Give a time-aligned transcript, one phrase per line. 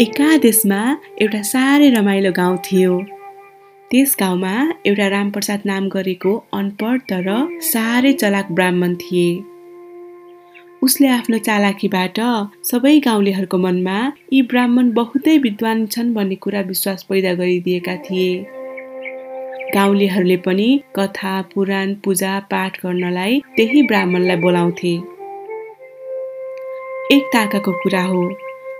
[0.00, 0.78] एकादेशमा
[1.22, 2.96] एउटा साह्रै रमाइलो गाउँ थियो।
[3.90, 4.50] त्यस गाउँमा
[4.86, 7.28] एउटा रामप्रसाद नाम गरेको अनपढ तर
[7.68, 9.30] साह्रै चलाक ब्राह्मण थिए।
[10.82, 12.20] उसले आफ्नो चालाकीबाट
[12.62, 13.96] सबै गाउँलेहरूको मनमा
[14.32, 18.30] यी ब्राह्मण बहुतै विद्वान छन् भन्ने कुरा विश्वास पैदा गरिदिएका थिए।
[19.74, 24.96] गाउँलेहरूले पनि कथा पुराण पूजा पाठ गर्नलाई त्यही ब्राह्मणलाई बोलाउँथे।
[27.16, 28.26] एक ताकाको कुरा हो।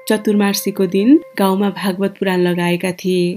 [0.09, 3.35] चतुर्मासीको दिन गाउँमा भागवत पुराण लगाएका थिए।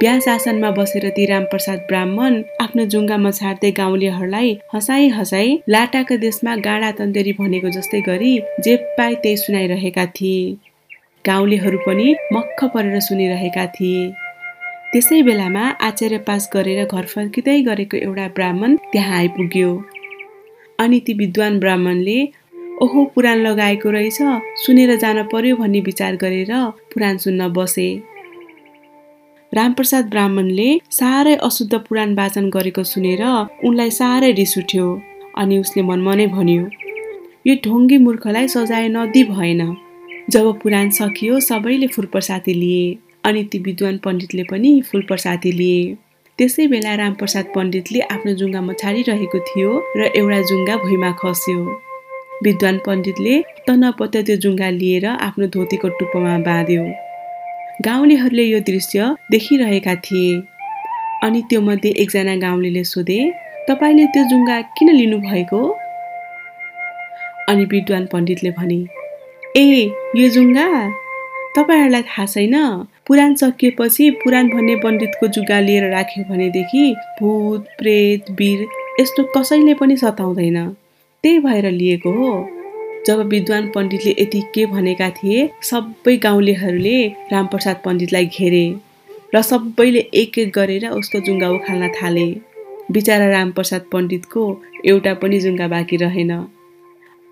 [0.00, 6.90] ब्यास आसनमा बसेर ती रामप्रसाद ब्राह्मण आफ्नो जुङ्गामा छाड्दै गाउँलेहरूलाई हँसाई हँसाई लाटाका देशमा गाडा
[7.00, 8.32] तन्देरी भनेको जस्तै गरी
[8.64, 10.56] जे पाए त्यही सुनाइरहेका थिए।
[11.24, 14.08] गाउँलेहरू पनि मक्ख परेर सुनिरहेका थिए।
[14.92, 19.70] त्यसै बेलामा आचार्य पास गरेर घर फर्किँदै गरेको एउटा ब्राह्मण त्यहाँ आइपुग्यो।
[20.78, 22.18] अनि ती विद्वान ब्राह्मणले
[22.82, 24.18] ओहो पुराण लगाएको रहेछ।
[24.62, 26.52] सुनेर जान पर्यो भन्ने विचार गरेर
[26.92, 27.88] पुराण सुन्न बसे।
[29.52, 33.22] रामप्रसाद ब्राह्मणले साह्रै अशुद्ध पुराण वाचन गरेको सुनेर
[33.66, 34.86] उनलाई साह्रै रिस उठ्यो
[35.38, 36.64] अनि उसले मनमा नै भन्यो
[37.46, 39.62] यो ढोङ्गी मूर्खलाई सजाय नदी भएन।
[40.30, 42.86] जब पुराण सकियो सबैले फुलप्रसादी लिए
[43.26, 45.82] अनि ती विद्वान पण्डितले पनि फुलप्रसादी लिए।
[46.38, 51.60] त्यसै बेला रामप्रसाद पण्डितले आफ्नो जुङ्गामा छाडिरहेको थियो र एउटा जुङ्गा भुइँमा खस्यो।
[52.44, 53.34] विद्वान पण्डितले
[53.66, 56.84] तनपत्त त्यो जुङ्गा लिएर आफ्नो धोतीको टुप्पोमा बाँध्यो।
[57.86, 60.30] गाउँलेहरूले यो दृश्य देखिरहेका थिए।
[61.26, 63.18] अनि त्यो मध्ये एकजना गाउँलेले सोधे
[63.68, 65.60] तपाईँले त्यो जुङ्गा किन लिनुभएको?
[67.48, 68.80] अनि विद्वान पण्डितले भने
[69.56, 70.66] ए यो जुङ्गा?
[71.56, 72.54] तपाईँहरूलाई थाहा छैन?
[73.06, 76.84] पुराण सकिएपछि पुराण भन्ने पण्डितको जुगा लिएर राख्यो भनेदेखि
[77.20, 78.66] भूत प्रेत वीर
[79.00, 80.58] यस्तो कसैले पनि सताउँदैन।
[81.24, 82.30] त्यही भएर लिएको हो।
[83.06, 86.98] जब विद्वान पण्डितले यति के भनेका थिए सबै गाउँलेहरूले
[87.32, 88.66] रामप्रसाद पण्डितलाई घेरे
[89.34, 92.26] र सबैले एक एक गरेर उसको जुङ्गा उखाल्न थाले।
[92.90, 94.44] बिचरा रामप्रसाद पण्डितको
[94.86, 96.32] एउटा पनि जुङ्गा बाँकी रहेन।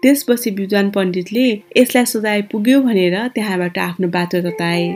[0.02, 4.86] त्यसपछि विद्वान पण्डितले यसलाई सजाय पुग्यो भनेर त्यहाँबाट आफ्नो बाटो तताए।